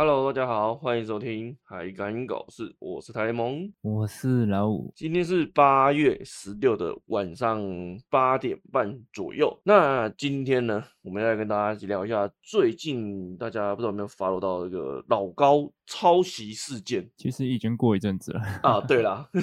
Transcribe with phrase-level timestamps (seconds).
[0.00, 4.92] Hello，大家好，欢迎收听海敢搞事，我是台联盟，我是老五。
[4.94, 7.60] 今天是八月十六的晚上
[8.08, 9.58] 八点半左右。
[9.64, 17.10] 那今天呢，我们要来跟大家聊一下最近大家不知道有没有 follow 到这个老高抄袭事件。
[17.16, 19.42] 其实已经过一阵子了啊，对啦， 嗯、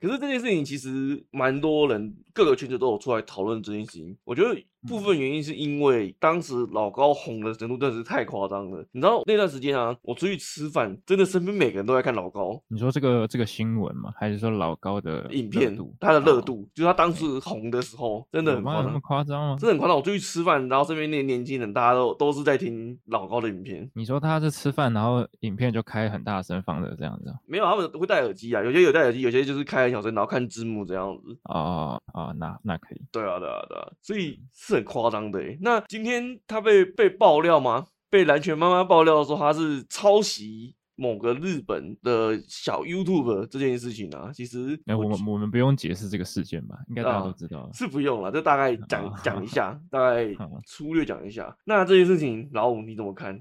[0.00, 4.18] 可是这件事情其实蛮多人各个圈子都有出来讨论这件事情。
[4.24, 8.84] 我觉得部分原因是因为当时老高红的程度真的是太夸张了。
[8.92, 9.68] 你知道那段时间。
[9.78, 9.94] 啊！
[10.02, 12.60] 我出去吃饭，真的身边每个人都在看老高。
[12.68, 14.10] 你说这个这个新闻吗？
[14.16, 15.78] 还是说老高的影片？
[16.00, 18.86] 他的热度，就是他当时红的时候，真的很夸张。
[18.86, 19.56] 那么夸张吗？
[19.60, 19.96] 真的很夸张。
[19.96, 23.88] 我出去吃饭，然后身边那些年轻人，大家都都是在听老高的影片。
[23.94, 27.32] 你说他是吃饭，然后影片就开很大声放的这样子？
[27.46, 28.64] 没有，他们会戴耳机啊。
[28.64, 31.38] 有些有戴耳机，有些就是开很小声，然后看字幕这样子。
[31.44, 33.02] 哦哦，那那可以。
[33.12, 33.86] 对啊，对啊，对啊。
[34.00, 35.42] 所以是很夸张的。
[35.62, 37.86] 那今天他被被爆料吗？
[38.10, 46.76] 被蓝拳妈妈爆料说他是抄袭某个日本的小 YouTube 这件事情啊，其实我们我们不用解释这个事件吧？
[46.88, 50.26] 应该大家都知道，啊，是不用了，就大概讲讲一下，大概
[50.66, 51.56] 粗略讲一下。
[51.64, 53.40] 那这件事情，老五你怎么看？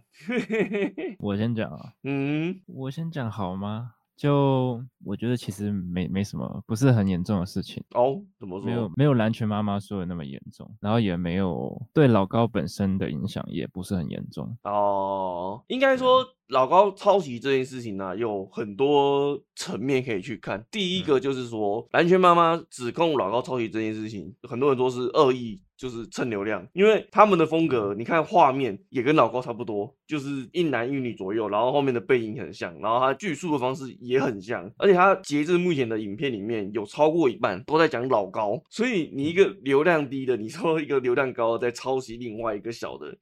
[1.20, 3.92] 我先讲啊，嗯，我先讲好吗？
[4.18, 8.20] 就我觉得其实没没什么，不是很严重的事情哦。
[8.40, 8.66] 怎么说？
[8.66, 15.64] 没有没有蓝拳妈妈说的那么严重，然后也没有对老高本身的影响也不是很严重哦。
[15.68, 20.66] 应该说老高抄袭这件事情呢、啊，有很多层面可以去看。
[20.72, 25.62] 第一个就是说，蓝拳妈妈指控老高抄袭这件事情，很多人说是恶意。
[25.78, 43.16] 就是蹭流量，因为他们的风格，你看画面也跟老高差不多，就是一男一女左右，然后后面的背影很像，然后他叙述的方式也很像，而且他截至目前的影片里面有超过一半都在讲老高，所以你一个流量低的，你说一个流量高的在抄袭另外一个小的，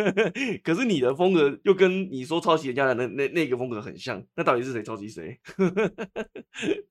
[0.64, 5.38] 可是你的风格又跟你说抄袭人家的那那那个风格很像，那到底是谁抄袭谁？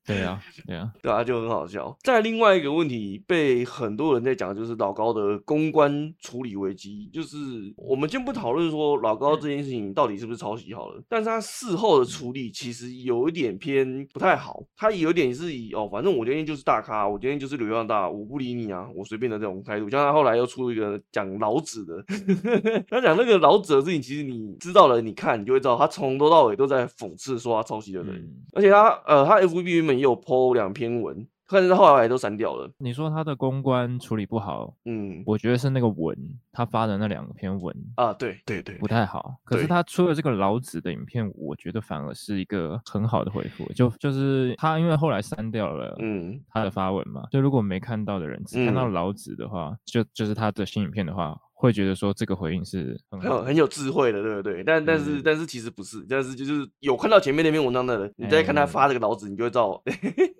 [0.05, 1.97] 对啊，对啊，对啊，就很好笑。
[2.03, 4.98] 再另外一个问题被很多人在讲，就是老。
[4.99, 7.37] 高的公关处理危机，就是
[7.77, 19.89] 我们先不讨论说老高这件事情到底是不是抄袭好了，但是他事后的处理其实有一点偏不太好，他有点是以哦，反正我今天就是大咖，我今天就是流量大，我不理你啊，我随便的这种态度。
[19.89, 22.03] 像他后来又出一个讲老子的，
[22.89, 31.25] 他讲那个老子的事情，其实你知道了，你看你就会知道，他从头到尾都在讽刺说他抄袭的人，嗯、而且他呃，他 FB 原本也有 po 两篇文。
[31.49, 32.71] 但是后来都删掉了。
[32.77, 36.15] 你说他的公关处理不好，嗯，我觉得是那个文，
[36.51, 39.35] 他发的那两篇文啊，对对对，不太好。
[39.43, 43.65] 可是他出了这个老子的影片，我觉得反而是一个很好的回复。
[43.73, 51.37] 就就是他因为后来删掉了，嗯，他的发文嘛，就如果没看到的人只看到老子的话，就就是他的新影片的话。
[51.61, 54.63] 会觉得说这个回应是很好很，很有智慧的，对不对？
[54.63, 59.83] 但但是、嗯、但是其实不是，但是就是有看到前面那篇文章的人，你再看他发这个老子，你就会知道，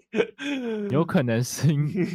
[0.92, 1.68] 有可能是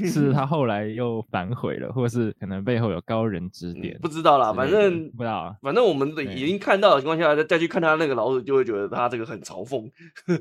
[0.09, 9.87] 是他 后来又反悔了，或是可能背后有高人指点，嗯、不知道啦，反正不知道，反正我们已经看到的情况下，再再去看他那个老子，就会觉得他这个很嘲讽。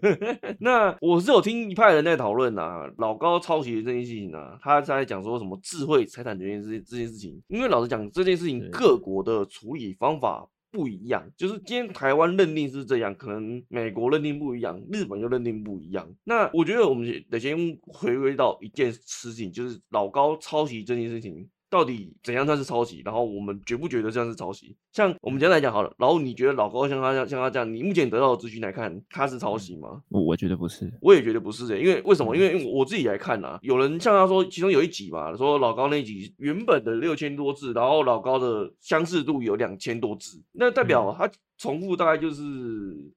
[0.62, 8.53] 那我是有听一派人在讨论啊，老高抄袭这件事情啊，他在讲说什么智慧财产权这件这件事情，因为老实讲这件事情。
[8.72, 16.08] 各国的处理方法不一样，就是今天台湾认定是这样，可能美国认定不一样，日本又认定不一样。
[16.24, 21.50] 那我觉得我们得先回归到一件事情，就是老高抄袭这件事情。
[21.70, 23.02] 到底怎样算是抄袭？
[23.04, 24.78] 然后我们觉不觉得这样是抄袭？
[24.94, 30.02] 像我们今天来讲好了，然后你觉得老高像他像像他这样，你目前得到的资讯来看，他是抄袭吗？
[30.10, 31.82] 我我觉得不是，我也觉得不是的、欸。
[31.82, 32.36] 因为为什么？
[32.36, 41.30] 因为我自己来看啊，有人像他说，其中有一集嘛，说老高那一集原本的六千多字，然后老高的相似度有两千多字，那代表他。
[41.56, 42.44] 重复大概就是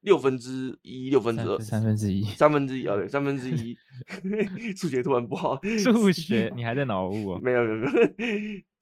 [0.03, 3.77] 六分之一，六分之二，三分之一，三分之一，啊对， 三分之一，
[4.77, 7.41] 数学突然不好，数学你还在脑雾啊？
[7.43, 7.91] 没有没有没有。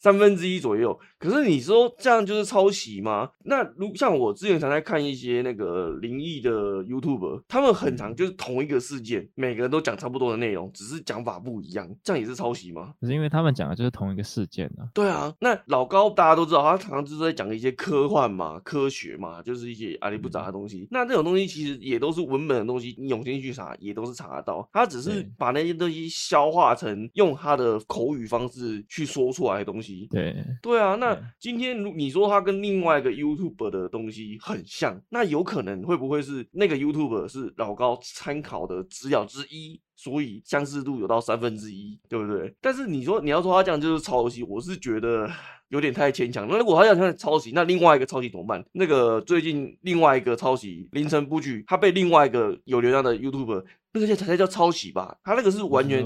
[0.04, 3.30] 三分之一左右，可是你说这样就是抄袭吗？
[3.44, 12.92] 那如像我之前常在看一些那个灵异的 YouTuber，他们很常就是同一个事件，每个人都讲差不多的内容，只是讲法不一样，这样也是抄袭吗？
[13.00, 14.84] 可是因为他们讲的就是同一个事件啊。
[14.92, 20.80] 对啊，那老高大家都知道，他常常就是在讲一些科幻嘛、科学嘛，就是一些阿里不杂的东西。
[20.80, 24.68] 嗯、那这种东西其实也都是文本的东西，你用心去查也都是查得到。
[24.70, 29.93] 他只是把那些东西消化成用他的口语方式去说出来的东西。
[30.10, 39.80] 对对啊，那今天如你说他跟另外一个 YouTuber 的东西很像，那有可能会不会是那个 YouTuber 是老高参考的资料之一？
[39.96, 42.52] 所以相似度有到三分之一，对不对？
[42.60, 45.30] 但是你说你要说他这样就是抄袭，我是觉得
[45.70, 46.46] 有点太牵强。
[46.48, 48.62] 那如果他要这样抄袭，那另外一个抄袭怎么办？
[48.72, 55.16] 那个最近另外一个抄袭凌晨布局，他被另外一个有流量的 YouTuber，那个才才叫抄袭吧？
[55.22, 56.04] 他那个是完全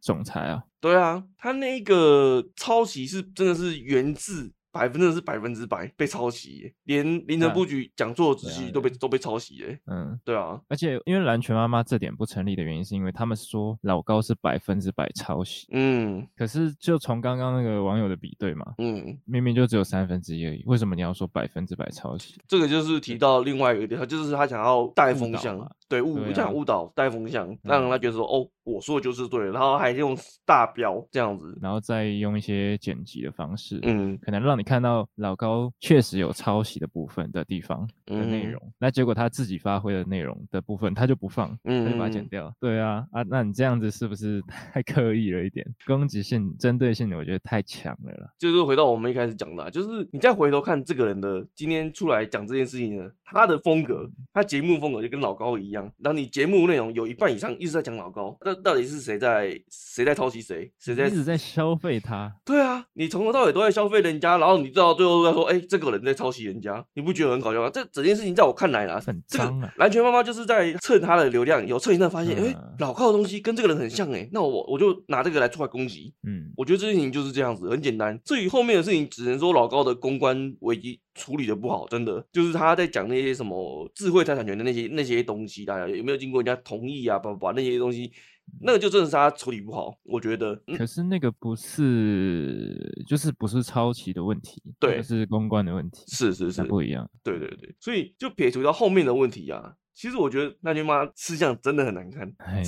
[0.00, 4.52] 总裁啊，对啊，他那个抄袭是真的是源自。
[4.72, 9.80] 百分之是百分之百被抄袭，连凌晨布局讲座的东西都被都被抄袭哎。
[9.86, 10.60] 嗯，对啊。
[10.68, 15.66] 而且因为蓝拳妈妈这点不成立的原因，是因为他们说老高是百分之百抄袭。
[15.70, 16.28] 嗯。
[16.36, 22.38] 可是就从刚刚那个网友的比对嘛，嗯，明明就只有三分之一而已，为什么你要说百分之百抄袭？
[22.46, 25.58] 这个就是提到另外一个点，他就是他想要带风向，
[25.88, 28.46] 对误，不想误导带风向，让他觉得说哦。
[28.66, 42.52] 我说的就是对，然后还用大标这样子，然后再用一些剪辑的方式，嗯，可能让你看到老高确实有抄袭的部分的地方的内容，嗯、那结果他自己发挥的内容的部分他就不放，嗯，他就把它剪掉。
[42.58, 44.42] 对啊，啊，那你这样子是不是
[44.72, 45.64] 太刻意了一点？
[45.86, 48.28] 攻击性、针对性的，我觉得太强了啦。
[48.36, 60.70] 就是回到我们一开始讲的、啊，就是你再回头看这个人的今天出来讲这件事情呢，他的风格，他节目风格就跟老高一样，然后你节目内容有一半以上一直在讲老高，到底是谁在谁在抄袭谁？
[60.78, 62.32] 谁在一直在消费他？
[62.44, 67.70] 对啊，你从头到尾都在消费人家，然后你知道最后在说，哎、欸，这个人在抄袭人家，你不觉得很搞笑吗？
[67.72, 69.72] 这整件事情在我看来啦，很脏啊！
[69.78, 76.12] 蓝拳妈妈就是在蹭他的流量，有蹭一阵发现，哎、欸，老高的东西跟这个人很像、欸，哎，那我我就拿这个来出来攻击。
[76.26, 78.18] 嗯，我觉得这件事情就是这样子，很简单。
[78.24, 87.18] 至于后面的事情，只能说老高的公关危机处理的不好，真的就是他在讲那些什么智慧财产权的那些那些东西，大家有没有经过人家同意啊？
[87.18, 88.12] 把把那些东西。
[88.60, 90.54] 那个就真的是他处理不好，我觉得。
[90.78, 96.04] 可是那个不是，就是不是抄袭的问题，对，是公关的问题。
[96.06, 97.10] 是是是，不一样。
[97.24, 99.74] 对对对，所以就撇除掉后面的问题啊。
[99.96, 102.62] 其实我觉得那句妈吃相真的很难看，哎，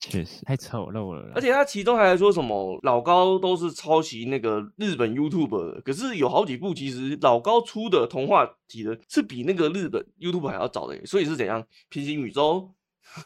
[0.00, 1.30] 确实太丑陋了。
[1.34, 11.62] 而且他其中还说什么老高都是抄袭那个日本 YouTuber，可是有好几部其实老高出的童话体的是比那个日本 YouTuber 还要早的，所以是怎样？
[11.90, 12.72] 平行宇宙？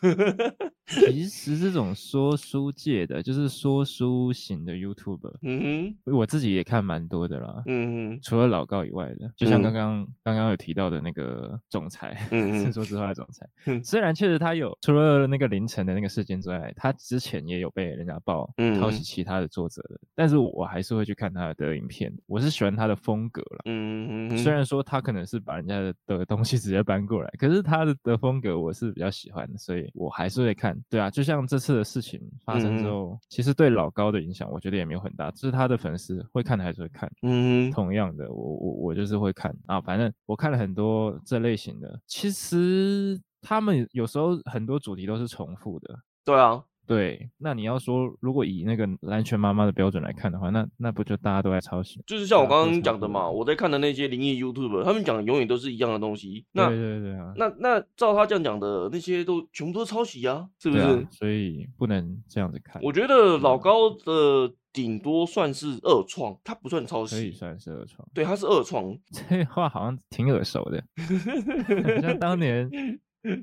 [0.86, 29.88] 其实这种说书界的，就是说书型的 YouTuber，嗯哼，我自己也看蛮多的啦，嗯哼，除了老高以外的，就像刚刚刚刚有提到的那个总裁，嗯嗯， 说实话的总裁，嗯，虽然确实他有除了那个凌晨的那个事件之外，他之前也有被人家爆抄袭其他的作者的，但是我还是会去看他的影片，我是喜欢他的风格了，嗯哼，虽然说他可能是把人家的的东西直接搬过来，可是他的的风格我是比较喜欢的，所以。
[29.94, 35.31] 我还是会看，对啊，就像这次的事情发生之后，嗯、其实对老高的影响，我觉得也没有很大。
[35.31, 39.81] 就是他的粉丝会看的还是会看，嗯，同样的，我我我就是会看啊。
[39.81, 46.62] 反正我看了很多这类型的，其实他们有时候很多主题都是重复的，对啊。
[46.90, 52.02] 对，那你要说，如果以那个蓝拳妈妈的标准来看的话，那那不就大家都在抄袭？
[52.04, 56.44] 就是像我刚刚讲的嘛，我在看的那些灵异 YouTuber，他们讲的永远都是一样的东西。
[56.50, 60.82] 那对对对啊，那那照他这样讲的那些都全部都是抄袭啊，是不是？
[60.82, 62.82] 啊，所以不能这样子看。
[62.82, 68.08] 我觉得老高的顶多算是二创，他不算抄袭，可以算是二创。
[68.12, 68.92] 对，他是二创。
[69.12, 70.82] 这话好像挺耳熟的，
[72.02, 72.69] 像当年。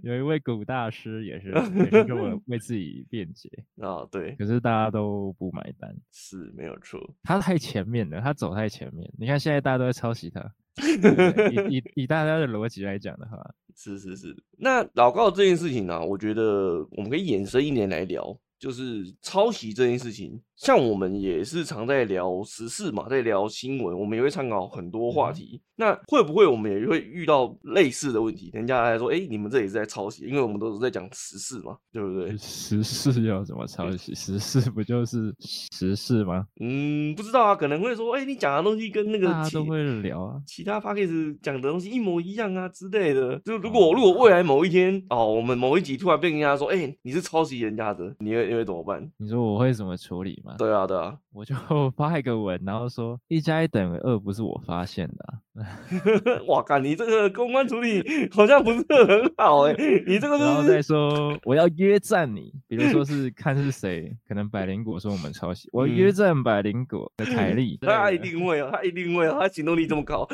[0.03, 3.49] 有一位古大师也是，也是跟我 为自己辩解。
[3.81, 10.41] 啊，对，可是大家都不买单，是没有错，他太前面了，他走太前面，你看现在大家都在抄袭他，
[11.69, 13.37] 以以以大家的逻辑来讲的话，
[13.75, 20.41] 是是是，那老高这件事情呢、啊，我觉得我们可以延伸一年来聊，就是抄袭这件事情。
[20.57, 25.61] 像我们也是常在聊时事嘛，在聊新闻，我们也会参考很多话题。
[25.61, 28.49] 嗯、那会不会我们也会遇到类似的问题？
[28.53, 32.35] 人家来说，哎、欸，你们这也是在抄袭，因为我们都是在讲时事嘛，对不对？
[32.37, 34.15] 时事要怎么抄袭？
[34.15, 36.47] 时事不就是时事吗？
[36.59, 43.39] 嗯，不知道啊，可能会说，哎、欸，你讲的东西跟那个大家都会聊啊，其他 podcast 讲的东西一模一样啊之类的。
[43.45, 49.07] 就如果、哦、如果未来某一天哦，我们某一集突然被人家说，哎、欸，你是抄袭人家的，你会你会怎么办？
[49.17, 50.41] 你说我会怎么处理？
[50.57, 51.55] 对啊，对啊， 我就
[51.97, 55.39] 发一个文，然后说一加一等于二，不是我发现的、啊。
[56.47, 70.27] 哇靠，你这个公关处理好像不是很好哎、欸，你这个、就是、然后再说我要约战你，比如说是看是谁，可能百灵果说我们抄袭，我约战百灵果的凯莉，他一定会啊，他一定会啊，他行动力这么高。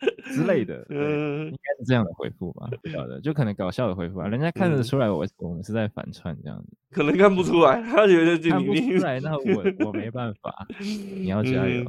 [0.32, 11.84] 之类的，嗯，应该是这样的回复吧，不晓得，就可能搞笑的回复啊，人家看得出来我我们是在反串这样子，可能看不出来，他觉得看不出来，那我我没办法， 你要加油。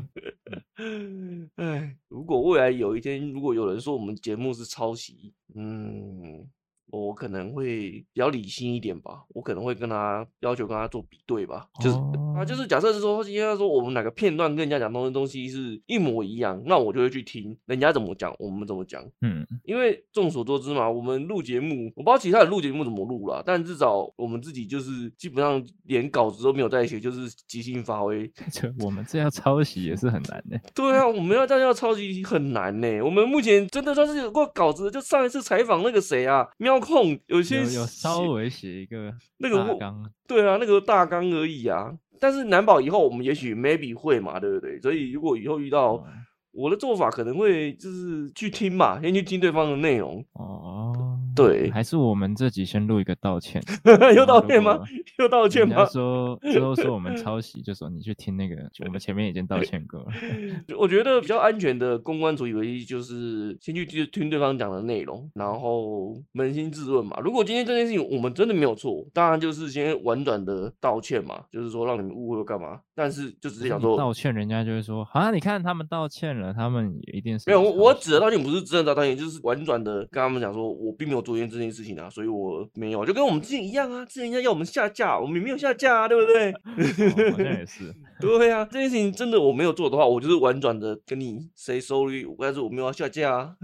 [1.57, 6.47] 哎，如果未来有一天，如果有人说我们节目是抄袭，嗯。
[6.91, 28.29] 我可能会比较理性一点吧，我可能会跟他要求跟他做比对吧，就是、哦、啊，就是假设是说，应该说我们哪个片段跟人家讲东西东西是一模一样，那我就会去听人家怎么讲，我们怎么讲，嗯，因为众所周知嘛，我们录节目，我不知道其他人录节目怎么录啦，但至少我们自己就是基本上连稿子都没有在写，就是即兴发挥。
[28.51, 30.59] 这我们这样抄袭也是很难的。
[30.73, 33.01] 对啊，我们要这样要抄袭很难呢。
[33.01, 37.59] 我们目前真的算是有过稿子，就上一次采访那个谁啊，喵控有些。
[37.59, 41.93] 有稍微写一个那个大纲，对啊，那个大纲而已啊。
[42.19, 44.79] 但是难保以后我们也许 maybe 会嘛，对不对？
[44.81, 46.03] 所以如果以后遇到
[46.51, 50.88] 我的做法，可能会就是去听嘛，先去听对方的内容哦。
[51.35, 53.61] 对，还是我们自己先录一个道歉，
[54.15, 54.79] 又道歉吗？
[55.17, 55.75] 又道歉吗？
[55.77, 58.55] 他说之后说我们 抄袭，就说你去听那个，
[58.85, 60.07] 我们前面已经道歉过了。
[60.77, 67.19] 我觉得比较安全的公关处理唯一就是先去听对方讲的内容，然后扪心自问嘛。
[67.23, 72.79] 如果今天这件事情我们真的没有错，当然就是先婉转的道歉嘛，就是说让你们误会了干嘛。
[72.95, 77.61] 但是就只是想说道歉，人家就会说啊，你看他们道歉了，他们也一定是没有。
[77.61, 86.51] 我我指的道歉不是真的道歉，就是婉转的跟他们讲说，我并没有做这件事情啊，所以我没有，就跟我们之前一样啊，之前人家要我们下架，我们也没有下架啊，对不对？
[87.29, 87.93] 哦、好像也是。
[88.19, 93.55] 对啊，这件事情真的我没有做的话，我就是婉转的跟你 say sorry，但是我没有要下架啊。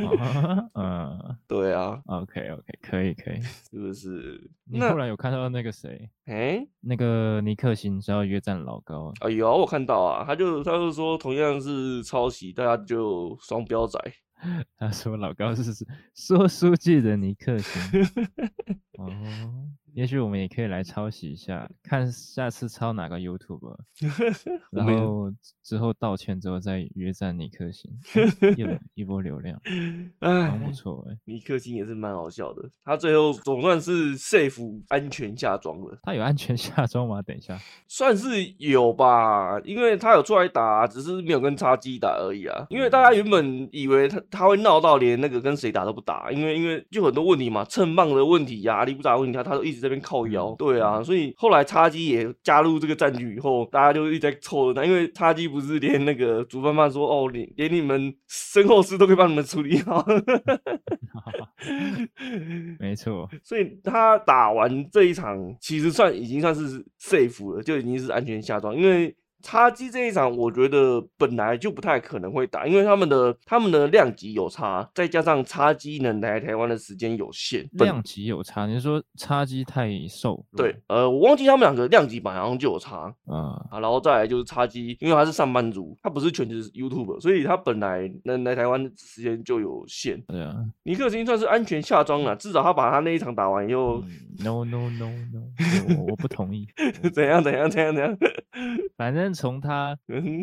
[0.00, 2.00] 哦、 嗯，对啊。
[2.06, 3.40] OK OK，可以可以，
[3.70, 4.50] 是不是？
[4.64, 6.08] 你后来有看到那个谁？
[6.24, 9.12] 哎、欸，那个尼克星是要约战老高？
[9.20, 13.98] 哎呦，我看到啊，他就他就说同样是抄袭，大家就双标仔。
[14.78, 15.62] 他说老高是
[16.14, 18.06] 说书记的尼克星。
[18.98, 19.69] 哦。
[19.94, 23.76] 也许我们也可以来抄袭一下，看下次抄哪个 YouTube，
[24.70, 25.32] 然后
[25.64, 27.90] 之后道歉之后再约战尼克星，
[28.56, 29.60] 一一波流量，
[30.20, 35.98] 哎，不错哎，尼克星也是蛮好笑的，他最后总算是 safe 安全下庄了。
[36.02, 37.20] 他有安全下庄吗？
[37.22, 38.28] 等一下，算是
[38.58, 42.64] 有吧，因为他有出来打，只是没有跟叉鸡打而已啊。
[42.70, 49.79] 因为大家原本以为他他会闹到连那个跟谁打都不打，因为因为就很多问题嘛，蹭棒的问题呀、啊，力不打问题，他他都一直。
[49.80, 60.04] 这边靠腰，对啊，所以后来叉鸡也加入这个战局以后，大家就一直在凑着他，因为叉鸡不是连那个主办方说哦，连连你们身后事都可以帮你们处理好，
[62.78, 69.16] 没错，所以他打完这一场，其实算已经算是 safe 了，就已经是安全下庄，因为。
[69.42, 78.66] 叉机这一场，我觉得本来就不太可能会打，因为他们的他们的量级有差，再加上叉机能来台湾的时间有限，量级有差。
[78.66, 80.44] 你是说叉机太瘦？
[80.56, 83.66] 对，呃，我忘记他们两个量级本来好像就有差啊。
[83.80, 90.20] 然后再来就是叉机，因为他是上班族，他不是全职 YouTuber，所以他本来能来台湾的时间就有限。
[90.28, 94.02] 对啊，尼克星算是安全下庄了，至少他把他那一场打完以后。
[94.02, 94.10] 嗯、
[94.44, 96.68] no no no no，我我不同意。
[97.14, 98.16] 怎样怎样怎样怎样？
[98.98, 99.29] 反正。
[99.32, 99.96] 从他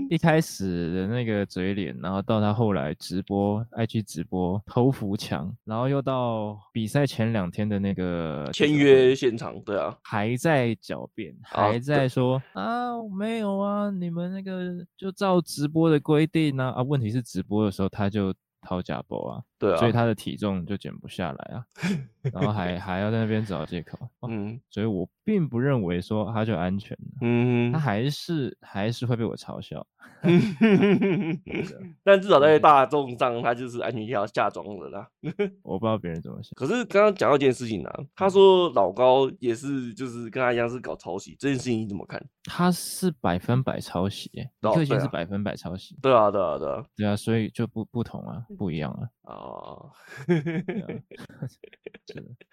[0.09, 19.41] 一开始的那个嘴脸，然后到他后来直播，IG 直播投扶墙，然后又到比赛前两天的那个签约现场，对啊，还在狡辩，还在说啊，没有啊，你们那个就照直播的规定啊，啊，问题是直播的时候他就掏假包啊。
[19.59, 21.65] 对啊，所以他的体重就减不下来啊，
[22.33, 29.85] 然后还还要在那边找借口，嗯，所以我并不认为说他就安全了，嗯，他还是还是会被我嘲笑，
[32.03, 35.07] 但至少在大众上他就是安全要下装了啦，
[35.63, 42.23] 我不知道别人怎么想，可是刚刚讲到一件事情啊，他说老高也是就是跟他一样是搞抄袭，这件事情你怎么看？
[42.49, 49.09] 他是百分百抄袭，尼克星是百分百抄袭，对啊对啊对啊，对啊，所以就不不同啊，不一样啊。
[49.27, 49.91] 哦，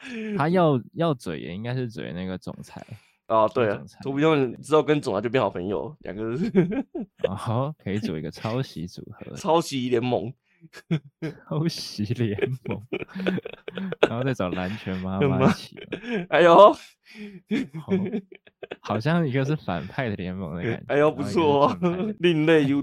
[0.37, 2.85] 他要要嘴也应该是嘴那个总裁
[3.29, 6.87] 哦，对啊，都不用之后跟总裁就变好朋友，两个人
[7.29, 10.33] 哦可以组一个抄袭组合， 抄袭联盟，
[11.49, 12.81] 抄袭联盟，
[14.09, 15.77] 然后再找蓝拳妈妈一起，
[16.29, 16.75] 哎呦。
[18.81, 21.79] 好像一个是反派的联盟的感觉，哎呦不错哦，
[22.19, 22.65] 另类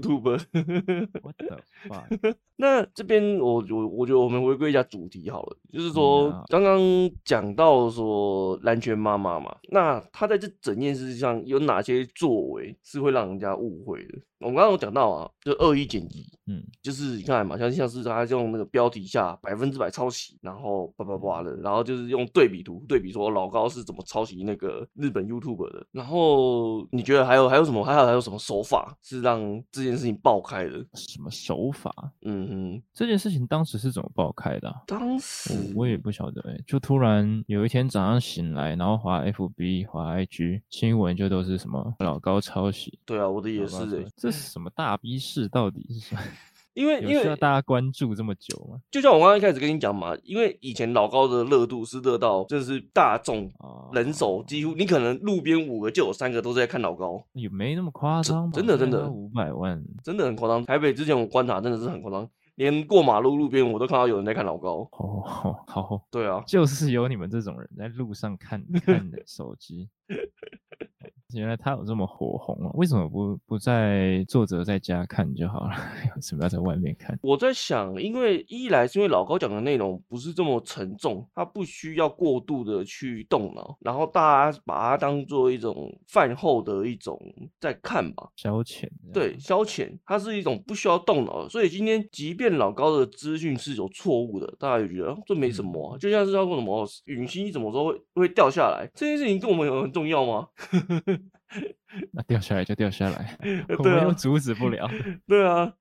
[1.88, 2.34] fuck？
[2.56, 6.80] 那这边我我我觉得我们回归一下主题好了，就是说刚刚
[7.24, 14.18] 讲到说蓝拳妈妈嘛，那她在这整件事上有哪些作为是会让人家误会的？
[14.42, 30.84] 我们刚刚有讲到啊，就恶意剪辑，嗯，就是你看嘛，像像是他用那个标题下百分之百抄袭，然后叭叭叭的，然后就是用对比图对比说老高是怎么抄袭那个日本 YouTuber 的，然后你觉得还有还有什么还有还有什么手法是让这件事情爆开的？
[30.94, 31.92] 什么手法？
[32.22, 34.82] 嗯哼，这件事情当时是怎么爆开的、啊？
[34.86, 42.98] 当时我，我也不晓得、欸，就突然有一天早上醒来，然后滑 FB 滑 IG 新闻就都是什么老高抄袭。
[43.04, 45.48] 对啊，我的也是诶、欸，这是什么大逼事？
[45.48, 46.20] 到底是什么？
[46.74, 48.80] 因为因为需要大家关注这么久吗？
[48.90, 53.52] 就像我刚刚一开始跟你讲嘛，因为以前老高的热度是热到，就是大众
[53.92, 60.64] 人手几乎你可能路边五个就有三个都是在看老高，也没那么夸张，真的真的五百万，真的很夸张。
[60.64, 64.88] 台北之前我观察真的是很夸张，连过马路路边我都看到有人在看老高。
[64.92, 65.22] 哦，
[65.68, 69.90] 好，对啊，就是有你们这种人在路上看看的手机。
[71.34, 72.70] 原来他有这么火红啊？
[72.74, 75.76] 为什么不不在作者在家看就好了？
[76.16, 77.18] 为什么要在外面看？
[77.22, 87.18] 我在想，因为一来是因为老高讲的内容不是这么沉重，他不需要过度的去动脑，然后大家把它当做一种饭后的一种
[87.60, 88.88] 在看吧，消遣。
[89.12, 91.48] 对，消遣，它是一种不需要动脑的。
[91.48, 95.98] 所以今天即便老高的资讯是有错误的，大家也觉得这没什么啊。
[95.98, 100.48] 就像是他说什么陨星什么时候会会掉下来，这件事情跟我们有很重要吗？
[102.12, 103.38] 那掉下来就掉下来，
[103.78, 104.88] 我们又阻止不了。
[105.26, 105.72] 对啊，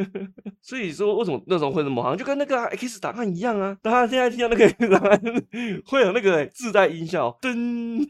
[0.60, 3.76] 所以说为什么那时候会那么好像，就跟那个 X 档案一样啊。
[3.82, 5.20] 大家现在听到那个 X 档案，
[5.86, 8.06] 会有那个自带音效，噔。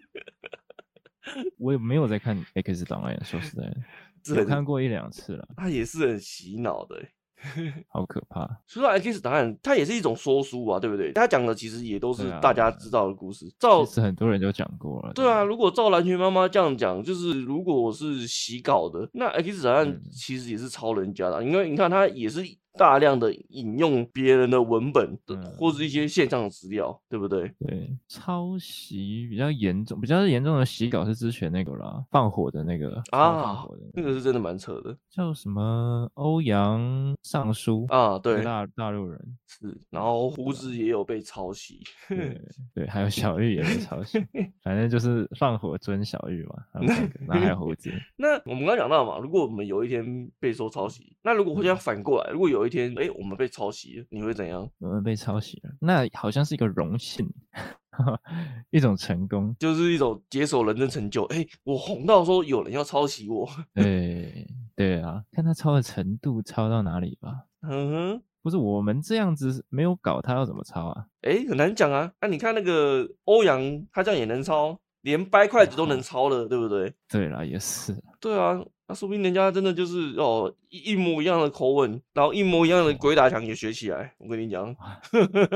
[1.58, 3.76] 我也没有在看 X 档案，说实在的，
[4.22, 5.48] 只看过一两次了。
[5.56, 7.00] 他也是很洗脑的。
[7.88, 8.48] 好可怕！
[8.66, 11.12] 说到 X 档案，它也是一种说书啊，对不对？
[11.12, 13.46] 他讲的其实也都是大家知道的故事。
[13.58, 15.12] 照其实很多人都讲过了。
[15.12, 22.42] 对啊，如果照蓝群妈妈这样讲，就是如果我是洗稿的，那 X 档案其实也是抄人家的，因为你看他也是。
[22.76, 27.48] 大量的引用别人的文本的，或是一些线上的资料，嗯，对不对？
[27.60, 34.16] 对，抄袭比较严重，比较严重的洗稿是之前那个啦，放火的那个啊，放火的那个。
[34.16, 36.10] 是真的蛮扯的，叫什么？
[36.14, 38.18] 欧阳尚书啊？
[38.18, 39.20] 对，大大陆人。
[39.46, 42.40] 是，然后胡子也有被抄袭，对
[42.74, 44.18] 对，还有小玉也被抄袭，
[44.64, 46.54] 反正就是放火尊小玉嘛，
[47.26, 47.90] 那还有胡子。
[48.16, 54.68] 那我们刚刚讲到嘛，如果我们有一天被说抄袭，那如果会这样反过来，如果有一天，哎、欸，我们被抄袭了，你会怎样？
[54.78, 57.28] 我们被抄袭了，那好像是一个荣幸，
[58.70, 61.24] 一种成功，就是一种解锁人生成就。
[61.24, 67.44] 哎、欸，我红到说有人要抄袭我， 对对啊，看他抄的程度，抄到哪里吧。
[67.62, 71.06] 嗯哼，不是我们这样子没有搞，他要怎么抄啊？
[71.22, 72.12] 哎、欸，很难讲啊。
[72.20, 73.60] 那、啊、你看那个欧阳，
[73.92, 76.92] 他这样也能抄，连掰筷子都能抄了，对不对？
[77.08, 77.96] 对啦，也是。
[78.20, 78.60] 对啊。
[78.88, 84.14] 那说不定人家真的就是哦一一模一样的口吻，然后一模一样的鬼打墙也学起来。
[84.18, 84.72] 我跟你讲，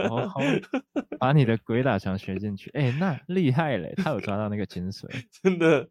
[0.09, 0.40] 好好
[1.19, 2.71] 把你的鬼打墙学进去。
[2.75, 3.95] 哎、欸，那厉害嘞！
[3.97, 5.07] 他有抓到那个精髓，
[5.43, 5.87] 真的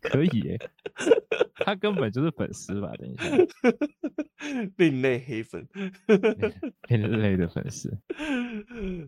[0.00, 0.58] 可以。
[1.62, 2.90] 他根本就是粉丝吧？
[2.98, 3.30] 等一下，
[4.78, 5.68] 另类黑粉，
[6.88, 7.90] 另类的粉丝。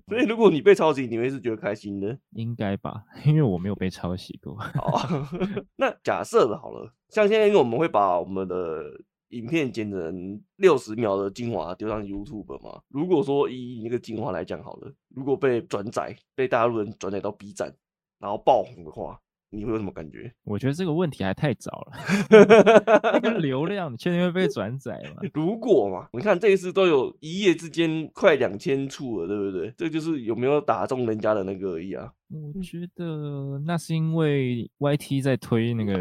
[0.06, 2.18] 所以如果你被抄袭，你会是觉得开心的？
[2.32, 4.54] 应该吧，因为我没有被抄袭过。
[4.56, 5.08] 好，
[5.76, 8.84] 那假设的好了，像现在因为我们会把我们的
[9.30, 12.82] 影片剪成六十秒的精华丢上 YouTube 嘛。
[12.88, 17.74] 如果说以那个精华来讲好了，如果被转载，被大陆人转载到 B 站，
[18.18, 19.18] 然后爆红的话。
[19.52, 20.32] 你会有什么感觉？
[20.44, 21.92] 我觉得这个问题还太早了。
[23.12, 25.22] 那个流量，你确定会被转载吗？
[25.34, 29.72] 如果嘛，你看这一次都有一夜之间快两千处了，对不对？
[29.76, 32.10] 这就是有没有打中人家的那个而已啊。
[32.32, 35.98] 我觉得那是因为 YT 在推那个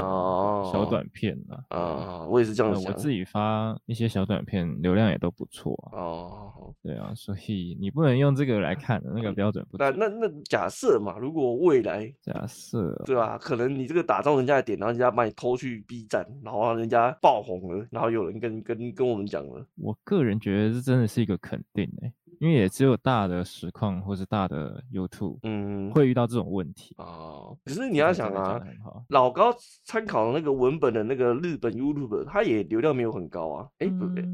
[0.71, 1.37] 小短片
[1.69, 2.25] 啊。
[2.27, 2.91] 我也是这样想。
[2.91, 5.99] 我自己发一些小短片，流量也都不错啊。
[5.99, 9.77] 哦，对啊，所以你不能用这个来看的，那个标准不。
[9.77, 13.37] 那那那假设嘛，如果未来假设对吧？
[13.37, 19.65] 可能你这个打中人家的点，然后人家把你偷去 B 站，然后让人家爆红了，然后有人跟跟跟我们讲了。
[19.75, 22.13] 我个人觉得这真的是一个肯定诶、欸。
[22.41, 27.55] 因为也只有大的实况或是大的 YouTube，嗯，会遇到这种问题哦。
[27.63, 28.59] 可是你要想啊，
[29.09, 29.53] 老高
[29.85, 33.67] 参考的那个文本的那个日本 YouTuber，他也流量没有很高啊。
[33.77, 34.25] 哎、欸，不对，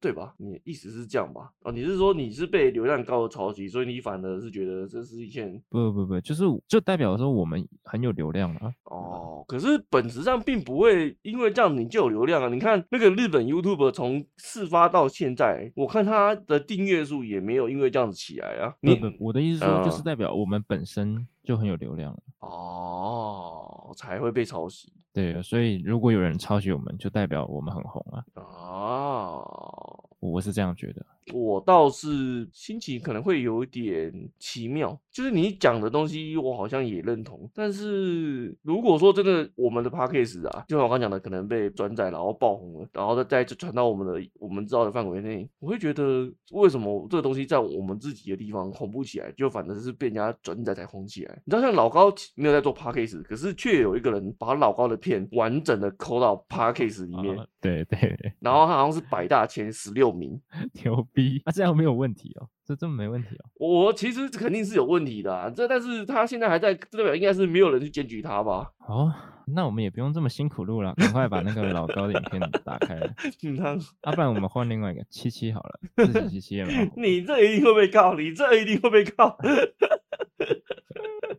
[0.00, 0.32] 对吧？
[0.38, 1.50] 你意思是这样吧？
[1.62, 8.72] 哦，你是说你是被流量高的抄袭，所以你反而是觉得这是一件不不不，就是就代表说我们很有流量啊。
[8.84, 12.48] 哦，可是本质上并不会因为这样你就有流量啊。
[12.48, 17.39] 你看那个日本 YouTuber 从事发到现在，我看他的订阅数也。
[17.40, 18.74] 没有因为这样子起来啊！
[18.80, 22.20] 你我的意思说，就是代表我们本身就很有流量了。
[22.40, 23.92] 哦。
[23.96, 24.92] 才会被抄袭。
[25.12, 28.24] 对，所以如果有人抄袭我们，就代表我们很红啊。
[28.34, 31.04] 哦，我是这样觉得。
[31.32, 51.40] 我倒是心情可能会有一点奇妙，就是你讲的东西我好像也认同，但是如果说真的我们的 podcast 啊，就像我刚讲的，可能被转载然后爆红了，然后再再传到我们的我们知道的范围内，我会觉得为什么这个东西在我们自己的地方红不起来，就反正是被人家转载才红起来。
[51.44, 60.40] 你知道像老高没有在做 podcast，可是却有一个人把老高的片完整的抠到 podcast 里面，对对对，然后他好像是百大前十六名，
[60.82, 62.48] 牛逼，啊这样没有问题哦。
[62.64, 63.50] 这这么没问题哦？
[63.58, 68.70] 我其实肯定是有问题的啊，这但是他现在还在，这代表应该是没有人去检举他吧？
[68.86, 69.12] 哦，
[69.46, 73.12] 那我们也不用这么辛苦录了，赶快把那个老高的影片打开了。
[73.42, 73.70] 嗯，他，
[74.02, 76.92] 啊，不然我们换另外一个七七好了，自己七七也蛮好。
[76.96, 79.36] 你这一定会被告，你这一定会被告。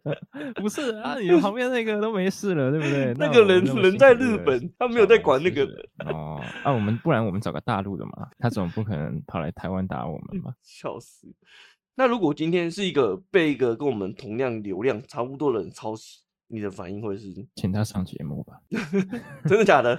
[0.56, 3.14] 不是啊，你旁 边那个都没事了，对不对？
[3.18, 5.76] 那个人人在日本，他没有在管那个人。
[6.08, 10.54] 哦，啊，我们不然我们找个大陆的嘛，他总不可能跑来台湾打我们吧？
[10.62, 11.28] 笑死！
[11.96, 17.28] 那如果今天是一个被一个跟我们同样流量差不多的人抄袭，你的反应会是？
[17.56, 18.60] 请他上节目吧？
[19.46, 19.94] 真的假的？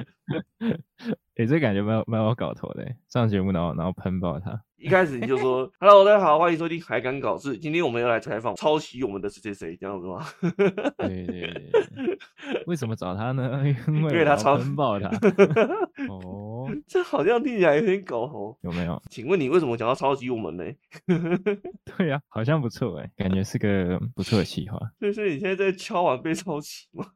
[0.58, 4.62] 哎、欸，这感觉蛮蛮有搞头的，上节目然后然后喷爆他。
[4.82, 7.56] 一开始你就说，Hello，大家好，欢迎收听海港搞事。
[7.56, 10.26] 今天我们要来采访抄袭我们的谁谁谁，这样子吗？
[10.98, 12.18] 对对对。
[12.66, 13.62] 为什么找他呢？
[13.86, 15.08] 因为因为他抄喷爆他。
[16.08, 19.00] 哦， 这好像听起来有点搞头，有没有？
[19.08, 20.64] 请问你为什么想要抄袭我们呢？
[21.96, 24.76] 对呀、啊，好像不错哎，感觉是个不错的企划。
[24.98, 27.06] 所以，所以你现在在敲碗被抄袭吗？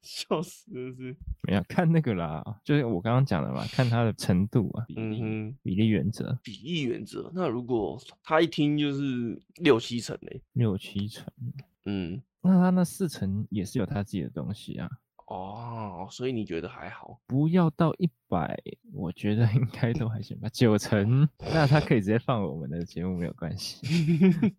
[0.00, 7.30] 笑死了是，没有看那个啦，就是我刚刚讲的嘛，看他的程度啊，嗯哼，比例原则，比例原则。
[7.34, 11.26] 那如果他一听就是六七成嘞，六七成，
[11.84, 14.88] 嗯，那他那四成也是有他自己的东西啊。
[15.26, 17.20] 哦，所以你觉得还好？
[17.26, 18.58] 不要到一百，
[18.94, 20.48] 我觉得应该都还行吧。
[20.48, 23.86] 九成， 那他可以直接放我们的节目没有关系。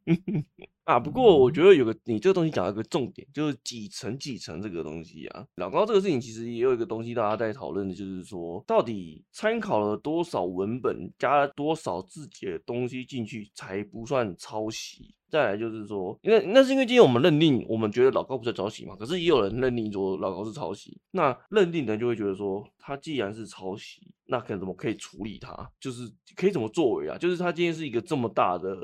[0.90, 5.46] 啊，不过我觉得有个你这个东西讲到一个重点，就是几层几层这个东西啊。
[5.58, 15.14] 老高这个事情其实也有一个东西大家在讨论的，就是说到底参考了多少文本，加了多少自己的东西进去才不算抄袭。
[15.30, 25.70] 再来就是说，因为那是因为今天我们认定，我们觉得老高不是抄袭嘛，可是也有人认定说老高是抄袭，那认定的人就会觉得说，他既然是抄袭，那可能怎么可以处理他？
[25.80, 27.18] 就是可以怎么作为啊？
[27.18, 28.76] 就是他今天是一个这么大的